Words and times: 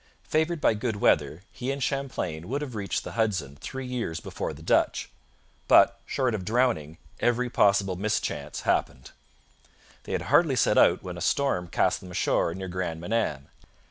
Favoured 0.23 0.59
by 0.59 0.73
good 0.73 0.95
weather, 0.95 1.43
he 1.51 1.69
and 1.71 1.83
Champlain 1.83 2.49
would 2.49 2.63
have 2.63 2.73
reached 2.73 3.03
the 3.03 3.11
Hudson 3.11 3.55
three 3.61 3.85
years 3.85 4.19
before 4.19 4.51
the 4.51 4.63
Dutch. 4.63 5.11
But, 5.67 5.99
short 6.07 6.33
of 6.33 6.43
drowning, 6.43 6.97
every 7.19 7.51
possible 7.51 7.95
mischance 7.95 8.61
happened. 8.61 9.11
They 10.05 10.13
had 10.13 10.23
hardly 10.23 10.55
set 10.55 10.79
out 10.79 11.03
when 11.03 11.19
a 11.19 11.21
storm 11.21 11.67
cast 11.67 11.99
them 11.99 12.09
ashore 12.09 12.51
near 12.55 12.67
Grand 12.67 12.99
Manan. 12.99 13.49